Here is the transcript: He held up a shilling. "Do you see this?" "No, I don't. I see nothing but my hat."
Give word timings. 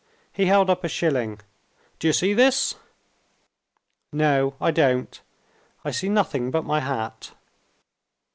He 0.33 0.47
held 0.47 0.67
up 0.71 0.83
a 0.83 0.87
shilling. 0.89 1.41
"Do 1.99 2.07
you 2.07 2.13
see 2.13 2.33
this?" 2.33 2.73
"No, 4.11 4.55
I 4.59 4.71
don't. 4.71 5.21
I 5.85 5.91
see 5.91 6.09
nothing 6.09 6.49
but 6.49 6.65
my 6.65 6.79
hat." 6.79 7.33